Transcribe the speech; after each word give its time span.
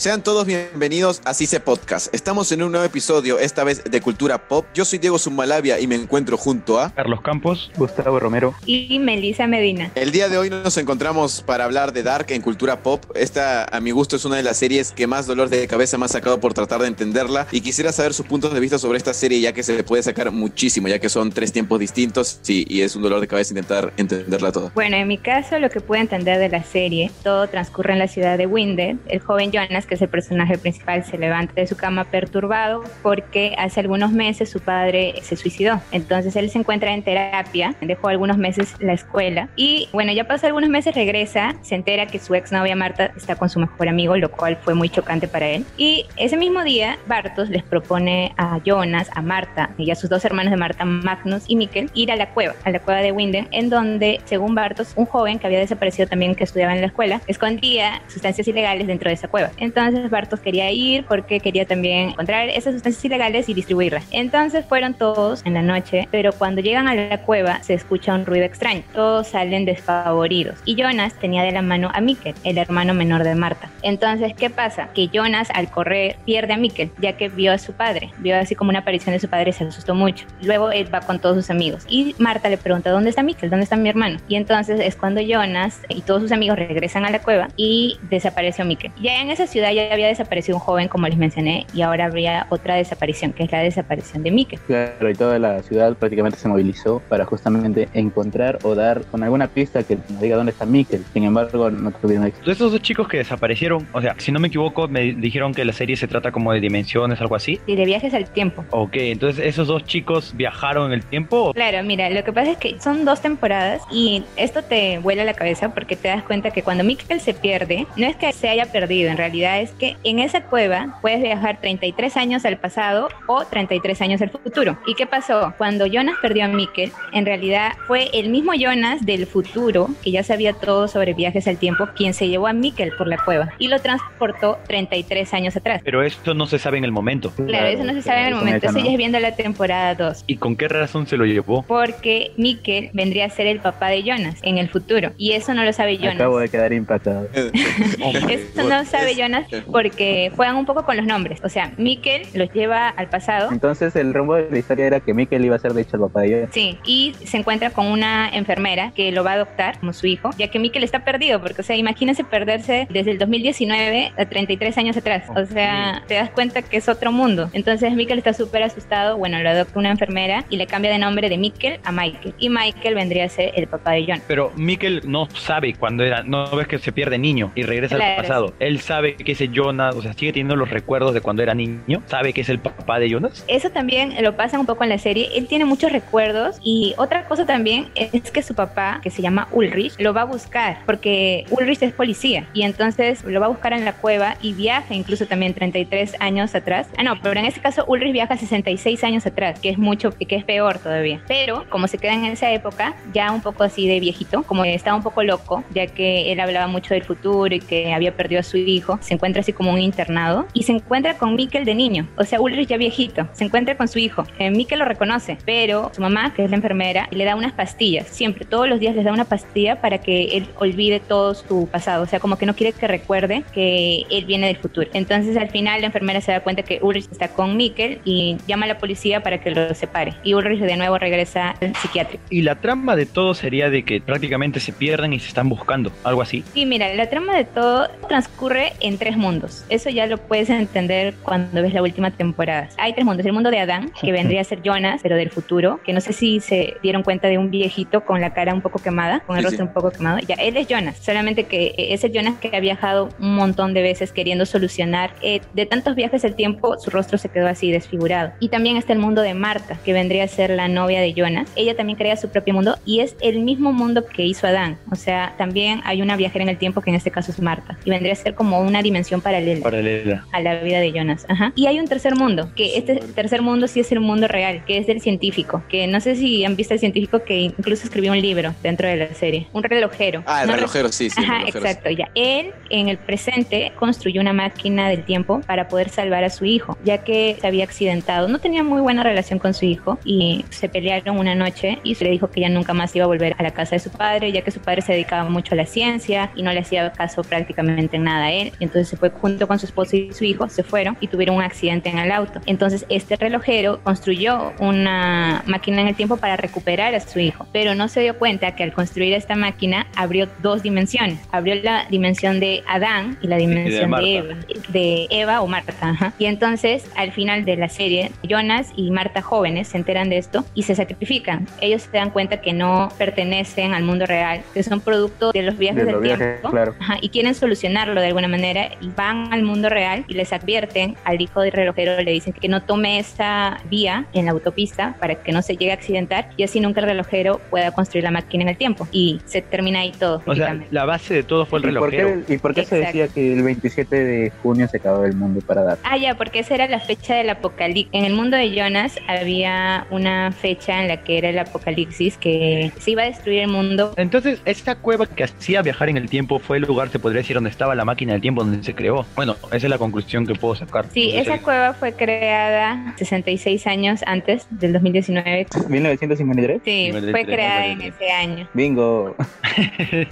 Sean 0.00 0.22
todos 0.22 0.46
bienvenidos 0.46 1.20
a 1.26 1.34
CICE 1.34 1.60
Podcast. 1.60 2.14
Estamos 2.14 2.50
en 2.52 2.62
un 2.62 2.72
nuevo 2.72 2.86
episodio, 2.86 3.38
esta 3.38 3.64
vez 3.64 3.84
de 3.84 4.00
Cultura 4.00 4.48
Pop. 4.48 4.64
Yo 4.72 4.86
soy 4.86 4.98
Diego 4.98 5.18
Zumalavia 5.18 5.78
y 5.78 5.86
me 5.86 5.94
encuentro 5.94 6.38
junto 6.38 6.80
a 6.80 6.88
Carlos 6.94 7.20
Campos, 7.20 7.70
Gustavo 7.76 8.18
Romero 8.18 8.54
y 8.64 8.98
Melissa 8.98 9.46
Medina. 9.46 9.92
El 9.94 10.10
día 10.10 10.30
de 10.30 10.38
hoy 10.38 10.48
nos 10.48 10.78
encontramos 10.78 11.42
para 11.42 11.64
hablar 11.66 11.92
de 11.92 12.02
Dark 12.02 12.24
en 12.30 12.40
Cultura 12.40 12.82
Pop. 12.82 13.04
Esta, 13.14 13.64
a 13.64 13.78
mi 13.82 13.90
gusto, 13.90 14.16
es 14.16 14.24
una 14.24 14.36
de 14.36 14.42
las 14.42 14.56
series 14.56 14.92
que 14.92 15.06
más 15.06 15.26
dolor 15.26 15.50
de 15.50 15.68
cabeza 15.68 15.98
me 15.98 16.06
ha 16.06 16.08
sacado 16.08 16.40
por 16.40 16.54
tratar 16.54 16.80
de 16.80 16.86
entenderla. 16.86 17.46
Y 17.52 17.60
quisiera 17.60 17.92
saber 17.92 18.14
sus 18.14 18.24
puntos 18.24 18.54
de 18.54 18.60
vista 18.60 18.78
sobre 18.78 18.96
esta 18.96 19.12
serie, 19.12 19.38
ya 19.42 19.52
que 19.52 19.62
se 19.62 19.74
le 19.74 19.84
puede 19.84 20.02
sacar 20.02 20.30
muchísimo, 20.30 20.88
ya 20.88 20.98
que 20.98 21.10
son 21.10 21.30
tres 21.30 21.52
tiempos 21.52 21.78
distintos. 21.78 22.38
Sí, 22.40 22.64
y 22.70 22.80
es 22.80 22.96
un 22.96 23.02
dolor 23.02 23.20
de 23.20 23.28
cabeza 23.28 23.52
intentar 23.52 23.92
entenderla 23.98 24.50
toda. 24.50 24.72
Bueno, 24.74 24.96
en 24.96 25.08
mi 25.08 25.18
caso, 25.18 25.58
lo 25.58 25.68
que 25.68 25.82
puedo 25.82 26.00
entender 26.00 26.38
de 26.38 26.48
la 26.48 26.64
serie, 26.64 27.10
todo 27.22 27.46
transcurre 27.48 27.92
en 27.92 27.98
la 27.98 28.08
ciudad 28.08 28.38
de 28.38 28.46
Winder. 28.46 28.96
El 29.06 29.20
joven 29.20 29.52
Jonas 29.52 29.89
que 29.90 29.96
es 29.96 30.02
el 30.02 30.08
personaje 30.08 30.56
principal, 30.56 31.04
se 31.04 31.18
levanta 31.18 31.52
de 31.56 31.66
su 31.66 31.76
cama 31.76 32.04
perturbado 32.04 32.84
porque 33.02 33.56
hace 33.58 33.80
algunos 33.80 34.12
meses 34.12 34.48
su 34.48 34.60
padre 34.60 35.14
se 35.22 35.34
suicidó. 35.36 35.80
Entonces 35.90 36.36
él 36.36 36.48
se 36.48 36.58
encuentra 36.58 36.94
en 36.94 37.02
terapia, 37.02 37.74
dejó 37.80 38.08
algunos 38.08 38.38
meses 38.38 38.76
la 38.78 38.92
escuela 38.92 39.48
y 39.56 39.88
bueno, 39.92 40.12
ya 40.12 40.28
pasó 40.28 40.46
algunos 40.46 40.70
meses, 40.70 40.94
regresa, 40.94 41.56
se 41.62 41.74
entera 41.74 42.06
que 42.06 42.20
su 42.20 42.36
exnovia 42.36 42.76
Marta 42.76 43.10
está 43.16 43.34
con 43.34 43.50
su 43.50 43.58
mejor 43.58 43.88
amigo, 43.88 44.16
lo 44.16 44.30
cual 44.30 44.56
fue 44.62 44.74
muy 44.74 44.88
chocante 44.88 45.26
para 45.26 45.48
él. 45.48 45.66
Y 45.76 46.06
ese 46.16 46.36
mismo 46.36 46.62
día, 46.62 46.96
Bartos 47.08 47.50
les 47.50 47.64
propone 47.64 48.32
a 48.36 48.60
Jonas, 48.64 49.10
a 49.12 49.22
Marta 49.22 49.70
y 49.76 49.90
a 49.90 49.96
sus 49.96 50.08
dos 50.08 50.24
hermanos 50.24 50.52
de 50.52 50.56
Marta, 50.56 50.84
Magnus 50.84 51.42
y 51.48 51.56
Mikkel, 51.56 51.90
ir 51.94 52.12
a 52.12 52.16
la 52.16 52.30
cueva, 52.30 52.54
a 52.62 52.70
la 52.70 52.78
cueva 52.78 53.00
de 53.00 53.10
Winden, 53.10 53.48
en 53.50 53.70
donde, 53.70 54.20
según 54.24 54.54
Bartos, 54.54 54.92
un 54.94 55.06
joven 55.06 55.40
que 55.40 55.48
había 55.48 55.58
desaparecido 55.58 56.06
también 56.06 56.36
que 56.36 56.44
estudiaba 56.44 56.74
en 56.74 56.80
la 56.80 56.86
escuela, 56.86 57.20
escondía 57.26 58.02
sustancias 58.06 58.46
ilegales 58.46 58.86
dentro 58.86 59.08
de 59.08 59.14
esa 59.14 59.26
cueva. 59.26 59.50
Entonces 59.56 59.79
Bartos 60.10 60.40
quería 60.40 60.70
ir 60.70 61.04
porque 61.04 61.40
quería 61.40 61.64
también 61.64 62.10
encontrar 62.10 62.48
esas 62.48 62.74
sustancias 62.74 63.04
ilegales 63.04 63.48
y 63.48 63.54
distribuirlas. 63.54 64.04
Entonces 64.10 64.64
fueron 64.66 64.94
todos 64.94 65.42
en 65.44 65.54
la 65.54 65.62
noche, 65.62 66.08
pero 66.10 66.32
cuando 66.32 66.60
llegan 66.60 66.88
a 66.88 66.94
la 66.94 67.22
cueva 67.22 67.62
se 67.62 67.74
escucha 67.74 68.14
un 68.14 68.26
ruido 68.26 68.44
extraño. 68.44 68.82
Todos 68.92 69.28
salen 69.28 69.64
desfavoridos 69.64 70.58
y 70.64 70.74
Jonas 70.80 71.14
tenía 71.14 71.42
de 71.42 71.52
la 71.52 71.62
mano 71.62 71.90
a 71.94 72.00
Mikkel, 72.00 72.34
el 72.44 72.58
hermano 72.58 72.94
menor 72.94 73.24
de 73.24 73.34
Marta. 73.34 73.70
Entonces, 73.82 74.34
¿qué 74.34 74.50
pasa? 74.50 74.90
Que 74.94 75.08
Jonas 75.08 75.48
al 75.54 75.70
correr 75.70 76.16
pierde 76.24 76.52
a 76.52 76.56
Mikkel, 76.56 76.90
ya 76.98 77.16
que 77.16 77.28
vio 77.28 77.52
a 77.52 77.58
su 77.58 77.72
padre, 77.72 78.10
vio 78.18 78.36
así 78.36 78.54
como 78.54 78.70
una 78.70 78.80
aparición 78.80 79.14
de 79.14 79.20
su 79.20 79.28
padre 79.28 79.50
y 79.50 79.52
se 79.52 79.64
asustó 79.64 79.94
mucho. 79.94 80.26
Luego 80.42 80.70
él 80.70 80.92
va 80.92 81.00
con 81.00 81.18
todos 81.18 81.36
sus 81.36 81.50
amigos 81.50 81.84
y 81.88 82.14
Marta 82.18 82.48
le 82.48 82.58
pregunta, 82.58 82.90
¿dónde 82.90 83.10
está 83.10 83.22
Mikkel? 83.22 83.50
¿Dónde 83.50 83.64
está 83.64 83.76
mi 83.76 83.88
hermano? 83.88 84.18
Y 84.28 84.36
entonces 84.36 84.80
es 84.80 84.96
cuando 84.96 85.20
Jonas 85.20 85.80
y 85.88 86.02
todos 86.02 86.22
sus 86.22 86.32
amigos 86.32 86.58
regresan 86.58 87.04
a 87.04 87.10
la 87.10 87.20
cueva 87.20 87.48
y 87.56 87.98
desapareció 88.10 88.64
Mikkel. 88.64 88.92
Ya 89.00 89.20
en 89.20 89.30
esa 89.30 89.46
ciudad 89.46 89.69
ya 89.72 89.92
había 89.92 90.08
desaparecido 90.08 90.56
un 90.56 90.60
joven, 90.60 90.88
como 90.88 91.06
les 91.06 91.16
mencioné, 91.16 91.66
y 91.74 91.82
ahora 91.82 92.06
habría 92.06 92.46
otra 92.50 92.76
desaparición, 92.76 93.32
que 93.32 93.44
es 93.44 93.52
la 93.52 93.60
desaparición 93.60 94.22
de 94.22 94.30
Mikkel. 94.30 94.60
Claro, 94.60 95.10
y 95.10 95.14
toda 95.14 95.38
la 95.38 95.62
ciudad 95.62 95.94
prácticamente 95.96 96.38
se 96.38 96.48
movilizó 96.48 97.02
para 97.08 97.24
justamente 97.24 97.88
encontrar 97.94 98.58
o 98.62 98.74
dar 98.74 99.04
con 99.06 99.22
alguna 99.22 99.48
pista 99.48 99.82
que 99.82 99.96
nos 99.96 100.20
diga 100.20 100.36
dónde 100.36 100.52
está 100.52 100.66
Mikkel. 100.66 101.04
Sin 101.12 101.24
embargo, 101.24 101.70
no 101.70 101.90
tuvieron 101.92 102.26
éxito. 102.26 102.50
Estos 102.50 102.72
dos 102.72 102.82
chicos 102.82 103.08
que 103.08 103.18
desaparecieron, 103.18 103.86
o 103.92 104.00
sea, 104.00 104.14
si 104.18 104.32
no 104.32 104.40
me 104.40 104.48
equivoco, 104.48 104.88
me 104.88 105.12
dijeron 105.14 105.54
que 105.54 105.64
la 105.64 105.72
serie 105.72 105.96
se 105.96 106.08
trata 106.08 106.32
como 106.32 106.52
de 106.52 106.60
dimensiones, 106.60 107.20
algo 107.20 107.36
así. 107.36 107.60
Y 107.66 107.76
de 107.76 107.84
viajes 107.84 108.14
al 108.14 108.28
tiempo. 108.30 108.64
Ok, 108.70 108.96
entonces 108.96 109.44
esos 109.44 109.68
dos 109.68 109.84
chicos 109.84 110.32
viajaron 110.36 110.86
en 110.86 110.92
el 110.92 111.04
tiempo. 111.04 111.52
Claro, 111.54 111.82
mira, 111.84 112.10
lo 112.10 112.24
que 112.24 112.32
pasa 112.32 112.52
es 112.52 112.58
que 112.58 112.78
son 112.80 113.04
dos 113.04 113.20
temporadas 113.20 113.82
y 113.90 114.24
esto 114.36 114.62
te 114.62 114.98
vuela 114.98 115.24
la 115.24 115.34
cabeza 115.34 115.72
porque 115.74 115.96
te 115.96 116.08
das 116.08 116.22
cuenta 116.22 116.50
que 116.50 116.62
cuando 116.62 116.84
Mikkel 116.84 117.20
se 117.20 117.34
pierde, 117.34 117.86
no 117.96 118.06
es 118.06 118.16
que 118.16 118.32
se 118.32 118.48
haya 118.48 118.66
perdido, 118.66 119.10
en 119.10 119.16
realidad 119.16 119.59
es 119.60 119.72
que 119.72 119.96
en 120.04 120.18
esa 120.18 120.44
cueva 120.44 120.98
puedes 121.00 121.22
viajar 121.22 121.60
33 121.60 122.16
años 122.16 122.44
al 122.44 122.58
pasado 122.58 123.08
o 123.26 123.44
33 123.44 124.00
años 124.02 124.22
al 124.22 124.30
futuro. 124.30 124.78
¿Y 124.86 124.94
qué 124.94 125.06
pasó? 125.06 125.54
Cuando 125.58 125.86
Jonas 125.86 126.16
perdió 126.20 126.44
a 126.44 126.48
Mikkel, 126.48 126.92
en 127.12 127.26
realidad 127.26 127.72
fue 127.86 128.10
el 128.12 128.30
mismo 128.30 128.52
Jonas 128.54 129.04
del 129.04 129.26
futuro, 129.26 129.88
que 130.02 130.10
ya 130.10 130.22
sabía 130.22 130.52
todo 130.52 130.88
sobre 130.88 131.14
viajes 131.14 131.46
al 131.48 131.58
tiempo, 131.58 131.88
quien 131.94 132.14
se 132.14 132.28
llevó 132.28 132.46
a 132.46 132.52
Mikkel 132.52 132.92
por 132.96 133.06
la 133.06 133.18
cueva 133.18 133.52
y 133.58 133.68
lo 133.68 133.78
transportó 133.80 134.58
33 134.66 135.34
años 135.34 135.56
atrás. 135.56 135.82
Pero 135.84 136.02
esto 136.02 136.34
no 136.34 136.46
se 136.46 136.58
sabe 136.58 136.78
en 136.78 136.84
el 136.84 136.92
momento. 136.92 137.30
Claro, 137.30 137.66
eso 137.66 137.84
no 137.84 137.92
se 137.92 138.02
sabe 138.02 138.22
en 138.22 138.26
el 138.28 138.34
momento, 138.34 138.66
eso 138.66 138.78
ya 138.78 138.90
es 138.90 138.96
viendo 138.96 139.20
la 139.20 139.34
temporada 139.36 139.94
2. 139.94 140.24
¿Y 140.26 140.36
con 140.36 140.56
qué 140.56 140.68
razón 140.68 141.06
se 141.06 141.16
lo 141.16 141.24
llevó? 141.24 141.62
Porque 141.62 142.32
Mikkel 142.36 142.90
vendría 142.92 143.26
a 143.26 143.30
ser 143.30 143.46
el 143.46 143.60
papá 143.60 143.88
de 143.88 144.02
Jonas 144.02 144.38
en 144.42 144.58
el 144.58 144.68
futuro 144.68 145.12
y 145.16 145.32
eso 145.32 145.54
no 145.54 145.64
lo 145.64 145.72
sabe 145.72 145.98
Jonas. 145.98 146.16
Acabo 146.16 146.38
de 146.38 146.48
quedar 146.48 146.72
impactado. 146.72 147.28
eso 147.34 148.68
no 148.68 148.84
sabe 148.84 149.14
Jonas 149.14 149.49
porque 149.70 150.30
juegan 150.34 150.56
un 150.56 150.66
poco 150.66 150.84
con 150.84 150.96
los 150.96 151.06
nombres. 151.06 151.40
O 151.44 151.48
sea, 151.48 151.72
Mikkel 151.76 152.22
los 152.34 152.52
lleva 152.52 152.88
al 152.88 153.08
pasado. 153.08 153.50
Entonces 153.52 153.96
el 153.96 154.14
rumbo 154.14 154.36
de 154.36 154.50
la 154.50 154.58
historia 154.58 154.86
era 154.86 155.00
que 155.00 155.14
Mikkel 155.14 155.44
iba 155.44 155.56
a 155.56 155.58
ser 155.58 155.74
de 155.74 155.82
hecho 155.82 155.96
el 155.96 156.02
papá 156.02 156.22
de 156.22 156.30
Jonas. 156.30 156.50
Sí, 156.52 156.78
y 156.84 157.14
se 157.24 157.36
encuentra 157.36 157.70
con 157.70 157.86
una 157.86 158.28
enfermera 158.28 158.92
que 158.94 159.12
lo 159.12 159.24
va 159.24 159.32
a 159.32 159.34
adoptar 159.34 159.78
como 159.80 159.92
su 159.92 160.06
hijo, 160.06 160.30
ya 160.38 160.48
que 160.48 160.58
Mikkel 160.58 160.84
está 160.84 161.04
perdido, 161.04 161.40
porque, 161.40 161.60
o 161.60 161.64
sea, 161.64 161.76
imagínense 161.76 162.24
perderse 162.24 162.86
desde 162.90 163.12
el 163.12 163.18
2019 163.18 164.12
a 164.16 164.24
33 164.26 164.78
años 164.78 164.96
atrás. 164.96 165.24
O 165.34 165.44
sea, 165.46 166.02
te 166.06 166.14
das 166.14 166.30
cuenta 166.30 166.62
que 166.62 166.76
es 166.76 166.88
otro 166.88 167.12
mundo. 167.12 167.50
Entonces 167.52 167.92
Mikkel 167.92 168.18
está 168.18 168.32
súper 168.32 168.62
asustado. 168.62 169.16
Bueno, 169.16 169.38
lo 169.40 169.48
adopta 169.48 169.78
una 169.78 169.90
enfermera 169.90 170.44
y 170.50 170.56
le 170.56 170.66
cambia 170.66 170.90
de 170.90 170.98
nombre 170.98 171.28
de 171.28 171.38
Mikkel 171.38 171.80
a 171.84 171.92
Michael. 171.92 172.34
Y 172.38 172.48
Michael 172.48 172.94
vendría 172.94 173.24
a 173.24 173.28
ser 173.28 173.52
el 173.56 173.66
papá 173.66 173.92
de 173.92 174.04
John. 174.06 174.22
Pero 174.26 174.52
Mikkel 174.56 175.02
no 175.04 175.28
sabe 175.30 175.74
cuándo 175.74 176.04
era, 176.04 176.22
no 176.22 176.50
ves 176.50 176.66
que 176.66 176.78
se 176.78 176.92
pierde 176.92 177.18
niño 177.18 177.52
y 177.54 177.62
regresa 177.62 177.96
al 177.96 178.16
pasado. 178.16 178.54
Él 178.58 178.80
sabe 178.80 179.16
que 179.16 179.34
Jonas, 179.48 179.96
o 179.96 180.02
sea, 180.02 180.12
sigue 180.12 180.32
teniendo 180.32 180.56
los 180.56 180.70
recuerdos 180.70 181.14
de 181.14 181.20
cuando 181.20 181.42
era 181.42 181.54
niño, 181.54 182.02
sabe 182.06 182.32
que 182.32 182.42
es 182.42 182.48
el 182.48 182.58
papá 182.58 182.98
de 182.98 183.08
Jonas. 183.08 183.44
Eso 183.48 183.70
también 183.70 184.14
lo 184.22 184.36
pasa 184.36 184.58
un 184.58 184.66
poco 184.66 184.84
en 184.84 184.90
la 184.90 184.98
serie. 184.98 185.28
Él 185.34 185.46
tiene 185.46 185.64
muchos 185.64 185.92
recuerdos 185.92 186.58
y 186.62 186.94
otra 186.98 187.24
cosa 187.24 187.46
también 187.46 187.88
es 187.94 188.30
que 188.30 188.42
su 188.42 188.54
papá, 188.54 189.00
que 189.02 189.10
se 189.10 189.22
llama 189.22 189.48
Ulrich, 189.52 189.94
lo 189.98 190.12
va 190.12 190.22
a 190.22 190.24
buscar 190.24 190.78
porque 190.86 191.44
Ulrich 191.50 191.82
es 191.82 191.92
policía 191.92 192.48
y 192.52 192.62
entonces 192.62 193.24
lo 193.24 193.40
va 193.40 193.46
a 193.46 193.48
buscar 193.48 193.72
en 193.72 193.84
la 193.84 193.92
cueva 193.94 194.36
y 194.42 194.52
viaja 194.52 194.94
incluso 194.94 195.26
también 195.26 195.54
33 195.54 196.16
años 196.20 196.54
atrás. 196.54 196.88
Ah, 196.96 197.02
no, 197.02 197.20
pero 197.22 197.38
en 197.38 197.46
este 197.46 197.60
caso 197.60 197.84
Ulrich 197.86 198.12
viaja 198.12 198.36
66 198.36 199.04
años 199.04 199.26
atrás, 199.26 199.60
que 199.60 199.70
es 199.70 199.78
mucho, 199.78 200.10
que 200.10 200.36
es 200.36 200.44
peor 200.44 200.78
todavía. 200.78 201.22
Pero 201.28 201.64
como 201.70 201.86
se 201.86 201.98
queda 201.98 202.14
en 202.14 202.24
esa 202.24 202.50
época, 202.50 202.94
ya 203.12 203.30
un 203.32 203.40
poco 203.40 203.62
así 203.62 203.86
de 203.86 204.00
viejito, 204.00 204.42
como 204.42 204.64
estaba 204.64 204.96
un 204.96 205.02
poco 205.02 205.22
loco, 205.22 205.64
ya 205.74 205.86
que 205.86 206.32
él 206.32 206.40
hablaba 206.40 206.66
mucho 206.66 206.94
del 206.94 207.04
futuro 207.04 207.54
y 207.54 207.60
que 207.60 207.92
había 207.92 208.16
perdido 208.16 208.40
a 208.40 208.42
su 208.42 208.56
hijo, 208.56 208.98
se 209.00 209.14
encuentra 209.14 209.29
así 209.38 209.52
como 209.52 209.72
un 209.72 209.80
internado 209.80 210.46
y 210.52 210.64
se 210.64 210.72
encuentra 210.72 211.14
con 211.14 211.36
Mikkel 211.36 211.64
de 211.64 211.74
niño, 211.74 212.08
o 212.16 212.24
sea, 212.24 212.40
Ulrich 212.40 212.68
ya 212.68 212.76
viejito, 212.76 213.28
se 213.32 213.44
encuentra 213.44 213.76
con 213.76 213.88
su 213.88 213.98
hijo. 213.98 214.24
Eh, 214.38 214.50
Mikkel 214.50 214.80
lo 214.80 214.84
reconoce, 214.84 215.38
pero 215.44 215.90
su 215.94 216.02
mamá, 216.02 216.34
que 216.34 216.44
es 216.44 216.50
la 216.50 216.56
enfermera, 216.56 217.08
le 217.10 217.24
da 217.24 217.36
unas 217.36 217.52
pastillas, 217.52 218.08
siempre, 218.08 218.44
todos 218.44 218.68
los 218.68 218.80
días 218.80 218.96
les 218.96 219.04
da 219.04 219.12
una 219.12 219.24
pastilla 219.24 219.80
para 219.80 219.98
que 219.98 220.36
él 220.36 220.48
olvide 220.58 221.00
todo 221.00 221.34
su 221.34 221.68
pasado, 221.70 222.02
o 222.02 222.06
sea, 222.06 222.20
como 222.20 222.36
que 222.36 222.46
no 222.46 222.54
quiere 222.54 222.72
que 222.72 222.88
recuerde 222.88 223.44
que 223.54 224.04
él 224.10 224.24
viene 224.24 224.46
del 224.48 224.56
futuro. 224.56 224.88
Entonces 224.92 225.36
al 225.36 225.50
final 225.50 225.80
la 225.80 225.86
enfermera 225.86 226.20
se 226.20 226.32
da 226.32 226.40
cuenta 226.40 226.62
que 226.62 226.78
Ulrich 226.82 227.08
está 227.10 227.28
con 227.28 227.56
Mikkel 227.56 228.00
y 228.04 228.36
llama 228.46 228.64
a 228.64 228.68
la 228.68 228.78
policía 228.78 229.22
para 229.22 229.40
que 229.40 229.50
lo 229.50 229.74
separe. 229.74 230.14
Y 230.24 230.34
Ulrich 230.34 230.60
de 230.60 230.76
nuevo 230.76 230.98
regresa 230.98 231.54
al 231.60 231.74
psiquiátrico. 231.76 232.22
Y 232.30 232.42
la 232.42 232.56
trama 232.60 232.96
de 232.96 233.06
todo 233.06 233.34
sería 233.34 233.70
de 233.70 233.84
que 233.84 234.00
prácticamente 234.00 234.60
se 234.60 234.72
pierden 234.72 235.12
y 235.12 235.20
se 235.20 235.28
están 235.28 235.48
buscando, 235.48 235.92
algo 236.04 236.22
así. 236.22 236.44
Sí, 236.54 236.66
mira, 236.66 236.92
la 236.94 237.08
trama 237.08 237.36
de 237.36 237.44
todo 237.44 237.88
transcurre 238.08 238.72
en 238.80 238.98
tres 238.98 239.16
mundos. 239.20 239.64
Eso 239.68 239.90
ya 239.90 240.06
lo 240.06 240.18
puedes 240.18 240.50
entender 240.50 241.14
cuando 241.22 241.62
ves 241.62 241.72
la 241.74 241.82
última 241.82 242.10
temporada. 242.10 242.68
Hay 242.78 242.92
tres 242.92 243.04
mundos. 243.04 243.24
El 243.24 243.32
mundo 243.32 243.50
de 243.50 243.58
Adán, 243.60 243.92
que 244.00 244.12
vendría 244.12 244.40
a 244.40 244.44
ser 244.44 244.62
Jonas, 244.62 245.00
pero 245.02 245.16
del 245.16 245.30
futuro, 245.30 245.80
que 245.84 245.92
no 245.92 246.00
sé 246.00 246.12
si 246.12 246.40
se 246.40 246.74
dieron 246.82 247.02
cuenta 247.02 247.28
de 247.28 247.38
un 247.38 247.50
viejito 247.50 248.04
con 248.04 248.20
la 248.20 248.32
cara 248.34 248.54
un 248.54 248.60
poco 248.62 248.78
quemada, 248.80 249.20
con 249.20 249.36
el 249.36 249.42
Sí, 249.42 249.44
rostro 249.46 249.64
sí. 249.64 249.68
un 249.68 249.74
poco 249.74 249.90
quemado. 249.90 250.18
Ya, 250.20 250.34
él 250.36 250.56
es 250.56 250.66
Jonas, 250.68 250.96
solamente 250.98 251.44
que 251.44 251.74
es 251.76 252.02
el 252.04 252.12
Jonas 252.12 252.34
que 252.40 252.50
ha 252.56 252.60
viajado 252.60 253.08
un 253.20 253.34
montón 253.34 253.74
de 253.74 253.82
veces 253.82 254.12
queriendo 254.12 254.46
solucionar. 254.46 255.10
eh, 255.22 255.40
de 255.54 255.66
tantos 255.66 255.94
viajes 255.94 256.24
el 256.24 256.34
tiempo, 256.34 256.78
su 256.78 256.90
rostro 256.90 257.18
se 257.18 257.28
quedó 257.28 257.46
así 257.48 257.70
desfigurado. 257.70 258.32
Y 258.40 258.48
también 258.48 258.76
está 258.76 258.92
el 258.92 258.98
mundo 258.98 259.20
de 259.22 259.34
Marta, 259.34 259.78
que 259.84 259.92
vendría 259.92 260.24
a 260.24 260.28
ser 260.28 260.50
la 260.50 260.68
novia 260.68 261.00
de 261.00 261.12
Jonas. 261.12 261.50
Ella 261.56 261.76
también 261.76 261.98
crea 261.98 262.16
su 262.16 262.28
propio 262.28 262.54
mundo 262.54 262.78
y 262.84 263.00
es 263.00 263.16
el 263.20 263.40
mismo 263.40 263.72
mundo 263.72 264.04
que 264.06 264.22
hizo 264.24 264.46
Adán. 264.46 264.78
O 264.90 264.96
sea, 264.96 265.34
también 265.36 265.80
hay 265.84 266.00
una 266.02 266.16
viajera 266.16 266.42
en 266.44 266.48
el 266.48 266.58
tiempo 266.58 266.80
que 266.80 266.90
en 266.90 266.96
este 266.96 267.10
caso 267.10 267.30
es 267.32 267.40
Marta. 267.40 267.76
Y 267.84 267.90
vendría 267.90 268.12
a 268.12 268.16
ser 268.16 268.34
como 268.34 268.60
una 268.60 268.80
dimensión 268.82 268.99
dimensión 269.00 269.20
paralela, 269.20 269.62
Paralela. 269.62 270.24
a 270.32 270.40
la 270.40 270.60
vida 270.62 270.78
de 270.80 270.92
Jonas. 270.92 271.24
Ajá. 271.28 271.52
Y 271.54 271.66
hay 271.66 271.78
un 271.80 271.88
tercer 271.88 272.14
mundo, 272.16 272.50
que 272.54 272.76
este 272.76 272.96
tercer 272.96 273.40
mundo 273.42 273.66
sí 273.66 273.80
es 273.80 273.90
el 273.92 274.00
mundo 274.00 274.28
real, 274.28 274.62
que 274.66 274.78
es 274.78 274.86
del 274.86 275.00
científico, 275.00 275.62
que 275.68 275.86
no 275.86 276.00
sé 276.00 276.16
si 276.16 276.44
han 276.44 276.56
visto 276.56 276.74
el 276.74 276.80
científico 276.80 277.22
que 277.24 277.38
incluso 277.40 277.84
escribió 277.84 278.12
un 278.12 278.20
libro 278.20 278.54
dentro 278.62 278.86
de 278.88 278.96
la 278.96 279.14
serie, 279.14 279.46
un 279.52 279.62
relojero. 279.62 280.22
Ah, 280.26 280.42
el 280.42 280.48
No 280.48 280.54
relojero, 280.56 280.92
sí, 280.92 281.08
sí. 281.10 281.18
el 281.18 281.24
Ajá, 281.24 281.38
relojero, 281.38 281.60
sí. 281.60 281.66
exacto, 281.66 281.90
ya. 281.90 282.10
Él 282.14 282.52
en 282.70 282.88
el 282.88 282.98
presente 282.98 283.72
construyó 283.78 284.20
una 284.20 284.32
máquina 284.32 284.88
del 284.88 285.04
tiempo 285.04 285.40
para 285.46 285.68
poder 285.68 285.88
salvar 285.88 286.24
a 286.24 286.30
su 286.30 286.44
hijo, 286.44 286.76
ya 286.84 286.98
que 286.98 287.36
se 287.40 287.46
había 287.46 287.64
accidentado. 287.64 288.28
No 288.28 288.38
tenía 288.38 288.62
muy 288.62 288.80
buena 288.80 289.02
relación 289.02 289.38
con 289.38 289.54
su 289.54 289.64
hijo 289.64 289.98
y 290.04 290.44
se 290.50 290.68
pelearon 290.68 291.18
una 291.18 291.34
noche 291.34 291.78
y 291.84 291.94
se 291.94 292.04
le 292.04 292.10
dijo 292.10 292.30
que 292.30 292.40
ya 292.42 292.48
nunca 292.48 292.74
más 292.74 292.94
iba 292.94 293.04
a 293.04 293.08
volver 293.08 293.34
a 293.38 293.42
la 293.42 293.52
casa 293.52 293.76
de 293.76 293.80
su 293.80 293.90
padre, 293.90 294.32
ya 294.32 294.42
que 294.42 294.50
su 294.50 294.60
padre 294.60 294.82
se 294.82 294.92
dedicaba 294.92 295.28
mucho 295.28 295.54
a 295.54 295.56
la 295.56 295.66
ciencia 295.66 296.30
y 296.34 296.42
no 296.42 296.52
le 296.52 296.60
hacía 296.60 296.92
caso 296.92 297.22
prácticamente 297.22 297.96
en 297.96 298.04
nada 298.04 298.26
a 298.26 298.32
él. 298.32 298.52
Y 298.58 298.64
entonces 298.64 298.89
se 298.90 298.96
fue 298.96 299.10
junto 299.10 299.46
con 299.48 299.58
su 299.58 299.66
esposo 299.66 299.96
y 299.96 300.12
su 300.12 300.24
hijo, 300.24 300.48
se 300.48 300.62
fueron 300.62 300.96
y 301.00 301.06
tuvieron 301.08 301.36
un 301.36 301.42
accidente 301.42 301.88
en 301.88 301.98
el 301.98 302.12
auto. 302.12 302.40
Entonces 302.46 302.84
este 302.88 303.16
relojero 303.16 303.80
construyó 303.82 304.52
una 304.58 305.42
máquina 305.46 305.80
en 305.80 305.88
el 305.88 305.94
tiempo 305.94 306.16
para 306.16 306.36
recuperar 306.36 306.94
a 306.94 307.00
su 307.00 307.18
hijo, 307.20 307.46
pero 307.52 307.74
no 307.74 307.88
se 307.88 308.00
dio 308.00 308.18
cuenta 308.18 308.54
que 308.56 308.62
al 308.64 308.72
construir 308.72 309.12
esta 309.14 309.36
máquina 309.36 309.86
abrió 309.96 310.28
dos 310.42 310.62
dimensiones. 310.62 311.18
Abrió 311.32 311.54
la 311.56 311.86
dimensión 311.90 312.40
de 312.40 312.62
Adán 312.66 313.18
y 313.22 313.26
la 313.28 313.36
dimensión 313.36 313.90
Marta. 313.90 314.06
de 314.06 314.16
Eva, 314.16 314.34
de 314.68 315.06
Eva 315.10 315.40
o 315.42 315.46
Marta. 315.46 315.72
ajá. 315.80 316.12
Y 316.18 316.26
entonces 316.26 316.84
al 316.96 317.12
final 317.12 317.44
de 317.44 317.56
la 317.56 317.68
serie, 317.68 318.10
Jonas 318.22 318.68
y 318.76 318.90
Marta 318.90 319.22
jóvenes 319.22 319.68
se 319.68 319.78
enteran 319.78 320.10
de 320.10 320.18
esto 320.18 320.44
y 320.54 320.64
se 320.64 320.74
sacrifican. 320.74 321.46
Ellos 321.60 321.82
se 321.82 321.90
dan 321.96 322.10
cuenta 322.10 322.40
que 322.40 322.52
no 322.52 322.88
pertenecen 322.98 323.74
al 323.74 323.84
mundo 323.84 324.06
real, 324.06 324.42
que 324.54 324.62
son 324.62 324.80
producto 324.80 325.32
de 325.32 325.42
los 325.42 325.56
viajes 325.58 325.76
De 325.80 325.84
del 325.84 325.92
los 325.94 326.02
viajes, 326.02 326.26
tiempo. 326.40 326.50
claro. 326.50 326.74
Ajá, 326.80 326.96
y 327.00 327.08
quieren 327.10 327.34
solucionarlo 327.34 328.00
de 328.00 328.06
alguna 328.08 328.28
manera 328.28 328.70
y 328.79 328.79
van 328.96 329.32
al 329.32 329.42
mundo 329.42 329.68
real 329.68 330.04
y 330.08 330.14
les 330.14 330.32
advierten 330.32 330.96
al 331.04 331.20
hijo 331.20 331.40
del 331.40 331.52
relojero, 331.52 332.00
le 332.02 332.10
dicen 332.10 332.32
que 332.32 332.48
no 332.48 332.62
tome 332.62 332.98
esta 332.98 333.60
vía 333.70 334.06
en 334.12 334.26
la 334.26 334.32
autopista 334.32 334.96
para 335.00 335.16
que 335.16 335.32
no 335.32 335.42
se 335.42 335.56
llegue 335.56 335.72
a 335.72 335.74
accidentar 335.74 336.30
y 336.36 336.42
así 336.42 336.60
nunca 336.60 336.80
el 336.80 336.86
relojero 336.86 337.40
pueda 337.50 337.72
construir 337.72 338.04
la 338.04 338.10
máquina 338.10 338.42
en 338.42 338.48
el 338.48 338.56
tiempo. 338.56 338.88
Y 338.92 339.20
se 339.24 339.42
termina 339.42 339.80
ahí 339.80 339.92
todo. 339.92 340.22
O 340.26 340.34
sea, 340.34 340.58
la 340.70 340.84
base 340.84 341.14
de 341.14 341.22
todo 341.22 341.46
fue 341.46 341.60
el 341.60 341.70
¿Y 341.70 341.72
por 341.72 341.90
qué, 341.90 341.96
relojero. 341.98 342.34
y 342.34 342.38
por 342.38 342.54
qué 342.54 342.64
se 342.64 342.76
decía 342.76 343.08
que 343.08 343.32
el 343.32 343.42
27 343.42 344.04
de 344.04 344.32
junio 344.42 344.68
se 344.68 344.78
acabó 344.78 345.04
el 345.04 345.14
mundo 345.14 345.40
para 345.46 345.62
dar? 345.62 345.78
Ah, 345.84 345.96
ya, 345.96 346.16
porque 346.16 346.40
esa 346.40 346.54
era 346.54 346.68
la 346.68 346.80
fecha 346.80 347.14
del 347.14 347.30
apocalipsis. 347.30 347.92
En 347.92 348.04
el 348.04 348.14
mundo 348.14 348.36
de 348.36 348.54
Jonas 348.54 348.98
había 349.06 349.86
una 349.90 350.32
fecha 350.32 350.80
en 350.82 350.88
la 350.88 351.02
que 351.02 351.18
era 351.18 351.30
el 351.30 351.38
apocalipsis, 351.38 352.16
que 352.16 352.72
se 352.78 352.90
iba 352.92 353.02
a 353.02 353.06
destruir 353.06 353.40
el 353.40 353.48
mundo. 353.48 353.94
Entonces, 353.96 354.40
esta 354.44 354.76
cueva 354.76 355.06
que 355.06 355.24
hacía 355.24 355.62
viajar 355.62 355.88
en 355.88 355.96
el 355.96 356.08
tiempo 356.08 356.38
fue 356.38 356.58
el 356.58 356.64
lugar, 356.64 356.88
se 356.88 356.98
podría 356.98 357.18
decir, 357.18 357.34
donde 357.34 357.50
estaba 357.50 357.74
la 357.74 357.84
máquina 357.84 358.12
del 358.12 358.20
tiempo, 358.20 358.42
donde 358.42 358.62
se 358.62 358.69
creó. 358.74 359.04
Bueno, 359.16 359.36
esa 359.48 359.56
es 359.56 359.70
la 359.70 359.78
conclusión 359.78 360.26
que 360.26 360.34
puedo 360.34 360.54
sacar. 360.54 360.86
Sí, 360.92 361.10
Entonces, 361.10 361.34
esa 361.34 361.42
cueva 361.42 361.74
fue 361.74 361.92
creada 361.94 362.94
66 362.96 363.66
años 363.66 364.00
antes 364.06 364.46
del 364.50 364.72
2019. 364.72 365.46
1953. 365.68 366.60
Sí, 366.64 366.88
fue 366.90 367.00
93, 367.00 367.26
creada 367.36 367.66
en 367.66 367.78
93. 367.78 367.94
ese 368.00 368.12
año. 368.12 368.48
Bingo. 368.54 369.16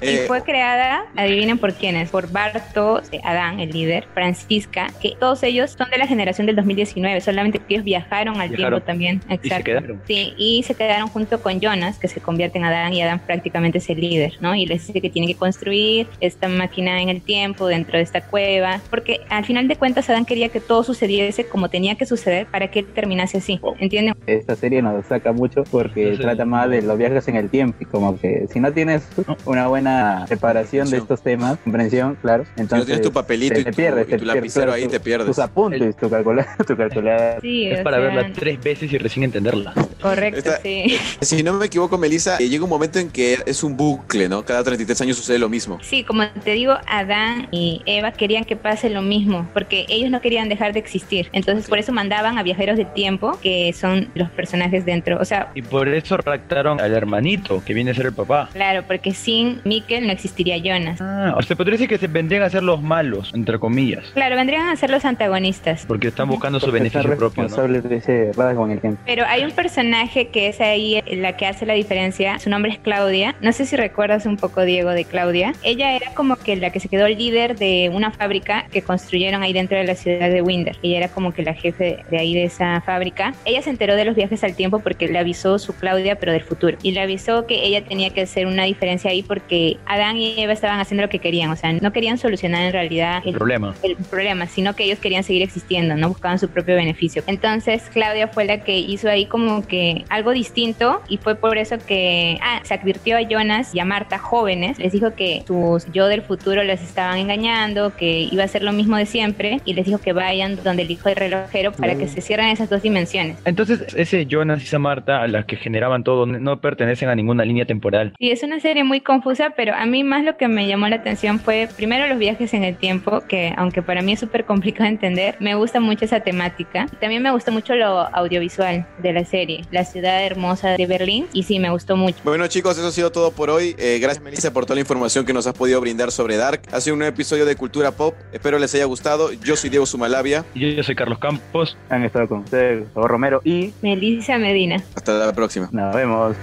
Y 0.03 0.17
fue 0.27 0.43
creada, 0.43 1.05
adivinen 1.17 1.59
por 1.59 1.73
quiénes, 1.75 2.11
por 2.11 2.31
Barto, 2.31 3.01
eh, 3.13 3.21
Adán, 3.25 3.61
el 3.61 3.71
líder, 3.71 4.07
Francisca, 4.15 4.89
que 5.01 5.15
todos 5.19 5.43
ellos 5.43 5.75
son 5.77 5.89
de 5.91 5.99
la 5.99 6.07
generación 6.07 6.47
del 6.47 6.57
2019, 6.57 7.21
solamente 7.21 7.59
que 7.59 7.75
ellos 7.75 7.85
viajaron 7.85 8.41
al 8.41 8.49
Viajaron. 8.49 8.81
tiempo 8.81 8.87
también. 8.87 9.21
Y 9.27 9.29
se 9.29 9.35
Exacto. 9.35 9.65
quedaron. 9.65 10.03
Sí, 10.07 10.35
y 10.37 10.63
se 10.65 10.75
quedaron 10.75 11.09
junto 11.09 11.41
con 11.41 11.61
Jonas, 11.61 11.99
que 11.99 12.09
se 12.09 12.21
convierte 12.21 12.59
en 12.59 12.65
Adán 12.65 12.93
y 12.95 13.03
Adán 13.03 13.21
prácticamente 13.21 13.79
es 13.79 13.89
el 13.91 14.01
líder, 14.01 14.35
¿no? 14.41 14.55
Y 14.55 14.67
les 14.67 14.87
dice 14.87 15.01
que 15.01 15.11
tiene 15.11 15.29
que 15.29 15.35
construir 15.35 16.07
esta 16.21 16.49
máquina 16.49 17.01
en 17.01 17.09
el 17.09 17.21
tiempo 17.23 17.67
dentro 17.67 17.97
de 17.99 18.03
esta 18.05 18.21
cueva, 18.23 18.48
porque 18.91 19.21
al 19.29 19.45
final 19.45 19.69
de 19.69 19.77
cuentas 19.77 20.09
Adán 20.11 20.25
quería 20.25 20.49
que 20.49 20.61
todo 20.61 20.83
sucediese 20.83 21.47
como 21.47 21.69
tenía 21.69 21.95
que 21.97 22.07
suceder 22.07 22.47
para 22.47 22.71
que 22.71 22.81
él 22.81 22.87
terminase 22.87 23.39
así, 23.39 23.61
¿entienden? 23.79 24.15
Esta 24.27 24.57
serie 24.57 24.83
nos 24.83 25.07
saca 25.07 25.33
mucho 25.33 25.65
porque 25.71 26.03
Entonces, 26.03 26.25
trata 26.25 26.45
más 26.45 26.69
de 26.71 26.83
los 26.83 26.97
viajes 26.99 27.27
en 27.29 27.37
el 27.37 27.49
tiempo 27.51 27.77
y 27.81 27.85
como 27.85 28.19
que 28.19 28.47
si 28.53 28.61
no 28.61 28.73
tienes 28.73 29.03
una 29.45 29.69
buena 29.69 30.27
separación 30.27 30.91
de 30.91 30.99
estos 30.99 31.23
temas, 31.23 31.59
comprensión, 31.59 32.17
claro, 32.21 32.45
si 32.45 32.51
no 32.57 32.63
entonces 32.63 32.87
tienes 32.87 33.03
tu 33.03 33.13
papelito 33.13 33.55
te, 33.55 33.61
y 33.61 33.65
te 33.65 33.71
tu, 33.71 33.77
pierdes, 33.77 34.07
y 34.09 34.11
te 34.11 34.19
tu 34.19 34.25
pierdes, 34.25 34.37
lapicero 34.37 34.67
claro, 34.67 34.77
ahí, 34.77 34.85
tu- 34.85 34.91
te 34.91 35.01
pierdes. 35.01 35.27
tus 35.29 35.39
apuntes, 35.39 35.97
tu 35.97 36.11
calculadora, 36.11 36.57
tu 36.67 36.77
calculadora. 36.77 37.41
Sí, 37.41 37.67
Es 37.67 37.81
para 37.81 37.99
sea, 37.99 38.07
verla 38.07 38.31
tres 38.35 38.63
veces 38.63 38.93
y 38.93 38.99
recién 38.99 39.25
entenderla. 39.25 39.73
Correcto, 40.01 40.39
Esta- 40.39 40.61
sí. 40.63 40.97
Si 41.21 41.43
no 41.43 41.53
me 41.55 41.67
equivoco, 41.67 41.99
Melissa, 41.99 42.37
eh, 42.39 42.49
llega 42.49 42.65
un 42.65 42.71
momento 42.71 42.99
en 42.99 43.11
que 43.11 43.39
es 43.47 43.63
un 43.63 43.77
bucle, 43.77 44.29
¿no? 44.29 44.45
Cada 44.45 44.63
33 44.65 45.01
años 45.03 45.17
sucede 45.17 45.39
lo 45.39 45.49
mismo. 45.49 45.79
Sí, 45.83 46.05
como 46.05 46.27
te 46.45 46.53
digo, 46.53 46.75
Adán 46.87 47.49
y 47.51 47.83
Eva 47.87 48.13
querían 48.13 48.38
que 48.45 48.57
pase 48.57 48.91
lo 48.91 49.03
mismo, 49.03 49.49
porque 49.55 49.87
ellos 49.89 50.11
no 50.11 50.21
querían 50.21 50.49
dejar 50.49 50.73
de 50.73 50.79
existir. 50.79 51.29
Entonces, 51.33 51.69
por 51.69 51.79
eso 51.79 51.93
mandaban 51.93 52.39
a 52.39 52.43
viajeros 52.43 52.77
del 52.77 52.93
tiempo, 52.93 53.39
que 53.43 53.73
son 53.73 54.09
los 54.15 54.31
personajes 54.31 54.85
dentro. 54.85 55.19
O 55.21 55.25
sea, 55.25 55.49
Y 55.55 55.63
por 55.63 55.89
eso 55.89 56.17
raptaron 56.17 56.81
al 56.81 56.93
hermanito, 56.95 57.63
que 57.65 57.75
viene 57.75 57.91
a 57.91 57.95
ser 57.95 58.07
el 58.07 58.13
papá. 58.13 58.49
claro, 58.53 58.83
porque 58.87 59.13
sin 59.13 59.61
Mikkel 59.65 60.07
no 60.07 60.13
existiría 60.13 60.57
Jonas. 60.59 61.01
Ah, 61.01 61.35
o 61.37 61.43
sea, 61.43 61.57
podría 61.57 61.73
decir 61.73 61.89
que 61.89 61.99
se 61.99 62.07
vendrían 62.07 62.43
a 62.43 62.51
ser 62.51 62.63
los 62.63 62.83
malos, 62.83 63.33
entre 63.35 63.59
comillas. 63.59 64.05
Claro, 64.15 64.37
vendrían 64.37 64.69
a 64.69 64.77
ser 64.77 64.91
los 64.91 65.05
antagonistas. 65.05 65.85
Porque 65.87 66.09
están 66.09 66.29
buscando 66.29 66.61
su 66.61 66.71
beneficio 66.71 67.17
propio, 67.17 67.49
¿no? 67.49 67.69
de 67.69 67.97
ese 67.97 68.33
rasgo 68.37 68.65
en 68.67 68.73
el 68.73 68.81
tiempo. 68.81 69.01
Pero 69.07 69.25
hay 69.27 69.45
un 69.45 69.51
personaje 69.53 70.29
que 70.29 70.49
es 70.49 70.61
ahí 70.61 71.03
la 71.13 71.37
que 71.37 71.47
hace 71.47 71.67
la 71.67 71.75
diferencia. 71.75 72.39
Su 72.39 72.51
nombre 72.51 72.73
es 72.73 72.79
Claudia. 72.79 73.35
No 73.41 73.53
sé 73.53 73.67
si 73.67 73.77
recuerdas 73.77 74.27
un 74.27 74.37
poco, 74.37 74.63
Diego, 74.63 74.91
de 74.91 75.05
Claudia. 75.05 75.53
Ella 75.63 75.95
era 75.95 76.13
como 76.15 76.37
que 76.37 76.57
la 76.57 76.71
que 76.71 76.81
se 76.81 76.89
quedó 76.89 77.09
líder 77.09 77.57
de 77.59 77.91
una 77.93 78.11
fábrica 78.11 78.28
que 78.71 78.83
construyeron 78.83 79.43
ahí 79.43 79.53
dentro 79.53 79.79
de 79.79 79.85
la 79.85 79.95
ciudad 79.95 80.29
de 80.29 80.43
Winder. 80.43 80.77
Ella 80.83 80.99
era 80.99 81.09
como 81.09 81.33
que 81.33 81.43
la 81.43 81.55
jefe 81.55 82.05
de 82.11 82.19
ahí 82.19 82.35
de 82.35 82.45
esa 82.45 82.81
fábrica. 82.83 83.35
Ella 83.45 83.63
se 83.63 83.71
enteró 83.71 83.97
de 83.97 84.05
los 84.05 84.15
viajes 84.15 84.45
al 84.45 84.55
tiempo 84.55 84.81
porque 84.81 85.09
le 85.09 85.19
avisó 85.19 85.59
su 85.59 85.75
Claudia, 85.75 86.17
pero 86.17 86.33
del 86.33 86.43
futuro. 86.43 86.77
Y 86.83 86.93
le 86.93 87.01
avisó 87.01 87.47
que 87.47 87.65
ella 87.65 87.85
tenía 87.85 88.11
que 88.11 88.23
hacer 88.23 88.47
una 88.47 88.65
diferencia 88.65 89.11
ahí 89.11 89.23
porque 89.23 89.79
Adán 89.87 90.17
y 90.17 90.41
Eva 90.41 90.53
estaban 90.53 90.81
haciendo 90.81 91.03
lo 91.03 91.09
que 91.09 91.19
querían. 91.19 91.51
O 91.51 91.57
sea, 91.57 91.73
no 91.73 91.93
querían 91.93 92.19
solucionar 92.19 92.63
en 92.63 92.73
realidad 92.73 93.23
El 93.25 93.31
el 93.31 93.35
problema. 93.35 93.75
el 93.83 93.97
problema, 93.97 94.47
sino 94.47 94.75
que 94.75 94.85
ellos 94.85 94.99
querían 94.99 95.23
seguir 95.23 95.43
existiendo, 95.43 95.97
no 95.97 96.09
buscaban 96.09 96.39
su 96.39 96.49
propio 96.49 96.75
beneficio. 96.75 97.23
Entonces 97.27 97.83
Claudia 97.93 98.29
fue 98.29 98.45
la 98.45 98.61
que 98.61 98.79
hizo 98.79 99.09
ahí 99.09 99.27
como 99.27 99.67
que 99.67 100.05
algo 100.09 100.33
distinto 100.33 101.01
y 101.09 101.19
fue 101.19 101.35
por 101.35 101.59
eso 101.59 101.77
que 101.79 102.39
ah, 102.43 102.61
se 102.65 102.75
advirtió 102.75 103.17
a 103.17 103.23
Jonas 103.23 103.75
y 103.75 103.81
a 103.81 103.85
Marta 103.85 104.19
jóvenes, 104.19 104.79
les 104.79 104.93
dijo 104.93 105.15
que 105.15 105.45
sus 105.47 105.87
yo 105.93 106.07
del 106.09 106.23
futuro 106.23 106.63
les 106.65 106.83
estaban 106.83 107.19
engañando, 107.19 107.95
que 107.97 108.18
iba 108.21 108.45
a 108.45 108.49
ser 108.49 108.63
lo 108.63 108.73
mismo 108.73 108.97
de 108.97 109.07
siempre 109.07 109.61
y 109.65 109.75
les 109.75 109.87
dijo 109.87 109.99
que 109.99 110.13
vayan 110.13 110.59
donde 110.63 110.83
el 110.83 110.91
hijo 110.91 111.09
del 111.09 111.17
relojero 111.17 111.73
para 111.73 111.97
que 111.97 112.09
se 112.09 112.21
cierren 112.21 112.49
esas 112.49 112.71
dos 112.71 112.83
dimensiones. 112.83 113.37
Entonces, 113.45 113.85
ese 113.95 114.27
Jonas 114.27 114.63
y 114.63 114.65
esa 114.65 114.79
Marta, 114.79 115.23
a 115.23 115.29
las 115.29 115.45
que 115.45 115.57
generaban 115.57 116.05
todo, 116.05 116.27
no 116.27 116.61
pertenecen 116.61 117.09
a 117.09 117.15
ninguna 117.15 117.45
línea 117.45 117.65
temporal. 117.65 118.15
Sí, 118.19 118.31
es 118.31 118.43
una 118.43 118.61
serie 118.61 118.85
muy 118.85 119.01
confusa, 119.01 119.51
pero 119.57 119.75
a 119.75 119.87
mí 119.87 120.05
más 120.05 120.25
lo 120.25 120.37
que 120.37 120.49
me 120.49 120.67
llamó 120.67 120.89
la 120.89 120.97
atención 120.97 121.41
fue 121.41 121.69
primero 121.77 122.07
los 122.07 122.19
viajes 122.19 122.55
en 122.55 122.65
el 122.65 122.77
tiempo, 122.77 123.23
que 123.29 123.53
aunque 123.57 123.83
para 123.83 124.03
mí 124.03 124.13
es 124.13 124.21
súper 124.21 124.45
complicado 124.45 124.85
de 124.85 124.91
entender, 124.95 125.37
me 125.41 125.55
gusta 125.55 125.81
mucho 125.81 126.05
esa 126.05 126.21
temática. 126.21 126.87
También 127.01 127.23
me 127.23 127.31
gustó 127.31 127.53
mucho 127.53 127.75
lo 127.75 128.15
audiovisual 128.15 128.87
de 128.99 129.13
la 129.13 129.25
serie, 129.25 129.63
la 129.71 129.85
ciudad 129.85 130.25
hermosa 130.25 130.71
de 130.71 130.87
Berlín, 130.87 131.27
y 131.33 131.43
sí, 131.43 131.59
me 131.59 131.71
gustó 131.71 131.97
mucho. 131.97 132.19
Bueno 132.25 132.47
chicos, 132.47 132.79
eso 132.79 132.89
ha 132.89 132.93
sido 132.93 133.13
todo 133.13 133.31
por 133.31 133.51
hoy. 133.51 133.75
Eh, 133.79 133.99
gracias 134.01 134.23
Melissa 134.23 134.53
por 134.53 134.65
toda 134.65 134.77
la 134.77 134.81
información 134.81 135.25
que 135.25 135.33
nos 135.33 135.47
has 135.47 135.55
podido 135.55 135.81
brindar 135.81 136.13
sobre 136.13 136.37
Dark. 136.37 136.63
Ha 136.73 136.81
sido 136.81 136.95
un 136.95 137.01
nuevo 137.01 137.15
episodio 137.15 137.45
de 137.45 137.57
Cultura 137.57 137.93
Pop. 137.99 138.15
Espero 138.33 138.59
les 138.59 138.75
haya 138.75 138.85
gustado. 138.87 139.33
Yo 139.33 139.57
soy 139.57 139.69
Diego 139.69 139.85
Sumalavia. 139.85 140.45
Y 140.55 140.61
Yo, 140.61 140.69
yo 140.69 140.83
soy 140.85 140.95
Carlos 140.95 141.19
Campos. 141.19 141.77
Han 141.91 142.05
estado 142.05 142.29
con 142.29 142.39
ustedes, 142.41 142.85
Gustavo 142.85 143.09
Romero, 143.09 143.41
y 143.45 143.75
Melissa 143.83 144.39
Medina. 144.39 144.83
Hasta 144.95 145.13
la 145.13 145.33
próxima. 145.33 145.69
nos 145.73 145.95
vemos. 145.95 146.37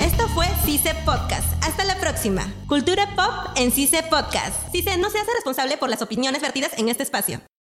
Esto 0.00 0.28
fue 0.28 0.46
CICE 0.64 0.94
Podcast. 1.06 1.44
Hasta 1.64 1.84
la 1.84 1.98
próxima. 2.00 2.52
Cultura 2.68 3.06
pop 3.16 3.56
en 3.56 3.70
CICE 3.70 4.02
Podcast. 4.10 4.70
CICE 4.72 4.98
no 4.98 5.08
se 5.08 5.18
hace 5.18 5.30
responsable 5.34 5.76
por 5.76 5.88
las 5.88 6.02
opiniones 6.02 6.42
vertidas 6.42 6.72
en 6.76 6.88
este 6.88 7.04
espacio. 7.04 7.40